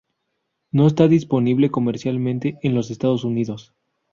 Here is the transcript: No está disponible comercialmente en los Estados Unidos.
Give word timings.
No 0.71 0.87
está 0.87 1.07
disponible 1.07 1.69
comercialmente 1.69 2.57
en 2.63 2.73
los 2.73 2.89
Estados 2.89 3.23
Unidos. 3.23 3.75